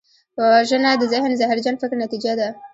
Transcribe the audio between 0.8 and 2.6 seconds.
د ذهن زهرجن فکر نتیجه ده